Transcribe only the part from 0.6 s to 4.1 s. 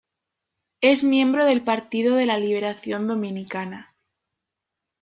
Es miembro del Partido de la Liberación Dominicana.